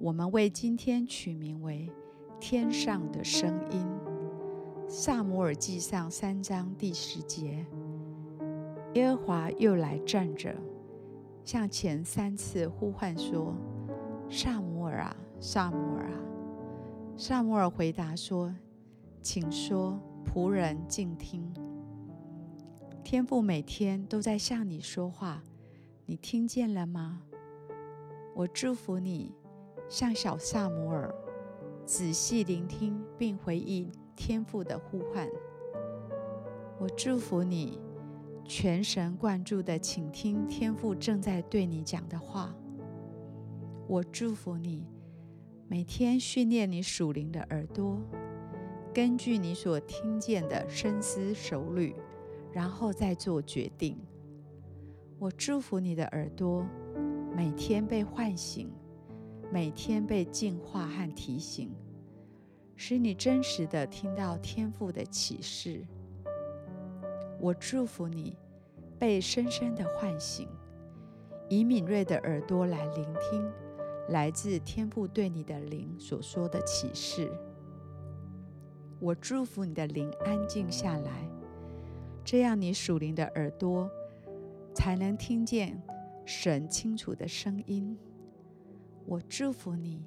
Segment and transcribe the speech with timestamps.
[0.00, 1.92] 我们为今天取名为
[2.40, 3.86] “天上的声音”。
[4.88, 7.66] 撒母耳记上三章第十节，
[8.94, 10.56] 耶和华又来站着，
[11.44, 13.54] 向前三次呼唤说
[14.30, 16.16] ：“撒母耳啊，撒母耳啊！”
[17.14, 18.54] 撒母尔回答说
[19.20, 21.46] ：“请说，仆人静听。”
[23.04, 25.42] 天父每天都在向你说话，
[26.06, 27.20] 你听见了吗？
[28.34, 29.34] 我祝福你，
[29.90, 31.12] 像小萨摩尔，
[31.84, 35.28] 仔细聆听并回应天父的呼唤。
[36.78, 37.80] 我祝福你，
[38.44, 42.54] 全神贯注地倾听天父正在对你讲的话。
[43.88, 44.86] 我祝福你，
[45.66, 48.00] 每天训练你属灵的耳朵，
[48.94, 51.96] 根据你所听见的深思熟虑。
[52.52, 53.96] 然后再做决定。
[55.20, 56.66] 我祝福你的耳朵，
[57.32, 58.68] 每天被唤醒，
[59.52, 61.74] 每天被净化和提醒，
[62.76, 65.84] 使你真实的听到天父的启示。
[67.40, 68.36] 我祝福你，
[68.96, 70.46] 被深深的唤醒，
[71.48, 73.50] 以敏锐的耳朵来聆听
[74.10, 77.32] 来自天父对你的灵所说的启示。
[79.00, 81.28] 我祝福你的灵安静下来。
[82.24, 83.90] 这样，你属灵的耳朵
[84.74, 85.82] 才能听见
[86.24, 87.98] 神清楚的声音。
[89.06, 90.02] 我祝福你，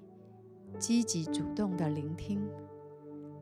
[0.77, 2.41] 积极主动的聆听，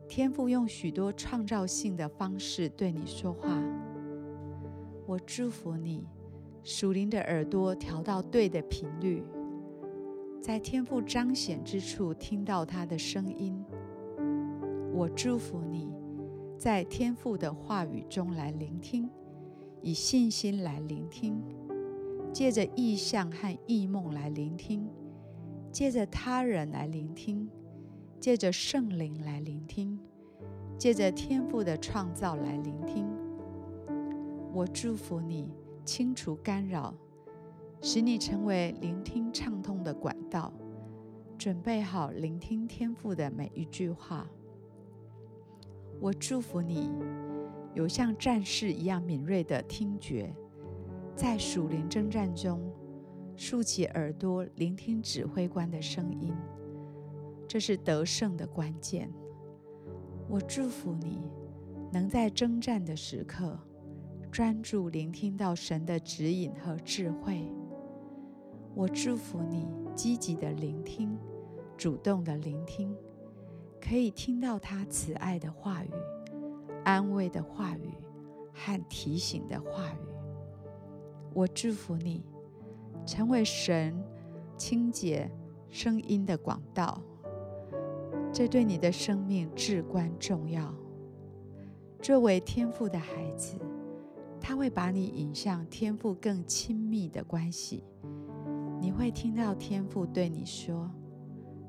[0.08, 3.62] 天赋用许多创造性的方式对你说话。
[5.06, 6.06] 我祝福你，
[6.62, 9.22] 属灵的耳朵调到对的频率，
[10.40, 13.64] 在天赋彰显之处听到他的声音。
[14.92, 15.92] 我祝福你。
[16.58, 19.10] 在天赋的话语中来聆听，
[19.80, 21.42] 以信心来聆听，
[22.32, 24.88] 借着意象和意梦来聆听，
[25.72, 27.48] 借着他人来聆听，
[28.20, 29.98] 借着圣灵来聆听，
[30.76, 33.08] 借着天赋的创造来聆听。
[34.52, 35.48] 我祝福你，
[35.82, 36.94] 清除干扰，
[37.80, 40.52] 使你成为聆听畅通的管道，
[41.38, 44.28] 准备好聆听天赋的每一句话。
[45.98, 46.92] 我祝福你，
[47.72, 50.34] 有像战士一样敏锐的听觉，
[51.16, 52.60] 在属灵征战中
[53.44, 56.32] 竖起耳朵聆听指挥官的声音，
[57.48, 59.12] 这是得胜的关键。
[60.28, 61.20] 我祝福你，
[61.92, 63.58] 能在征战的时刻
[64.30, 67.52] 专注聆听到神的指引和智慧。
[68.76, 71.18] 我祝福你，积极的聆听，
[71.76, 72.96] 主动的聆听。
[73.80, 75.90] 可以听到他慈爱的话语、
[76.84, 77.90] 安慰的话语
[78.54, 80.06] 和提醒的话语。
[81.34, 82.24] 我祝福你，
[83.06, 83.94] 成为神
[84.56, 85.30] 清洁
[85.68, 87.02] 声音的广道，
[88.32, 90.74] 这对你的生命至关重要。
[92.00, 93.56] 作为天父的孩子，
[94.40, 97.84] 他会把你引向天父更亲密的关系。
[98.80, 100.90] 你会听到天父对你说：“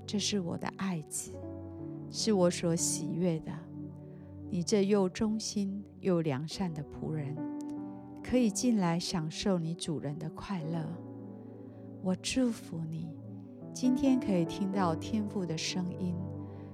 [0.08, 1.32] 这是我的爱子。”
[2.16, 3.52] 是我所喜悦的，
[4.52, 7.36] 你这又忠心又良善的仆人，
[8.24, 10.86] 可以进来享受你主人的快乐。
[12.04, 13.08] 我祝福你，
[13.74, 16.14] 今天可以听到天父的声音，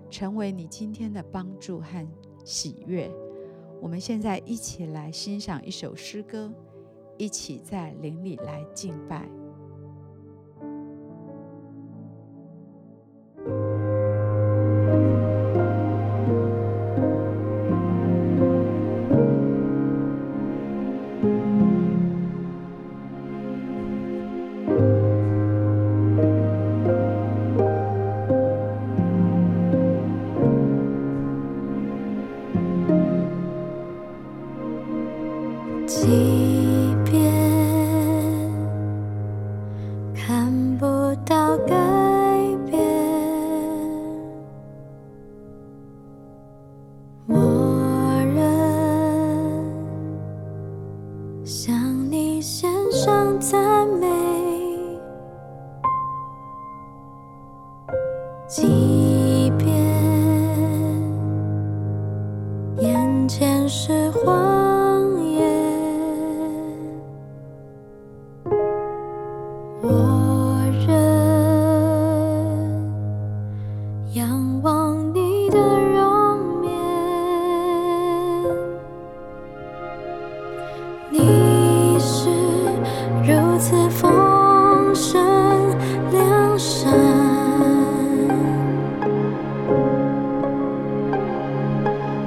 [0.09, 2.07] 成为你今天的帮助和
[2.43, 3.11] 喜悦。
[3.79, 6.51] 我们现在一起来欣赏一首诗歌，
[7.15, 9.29] 一起在林里来敬拜。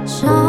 [0.04, 0.41] 笑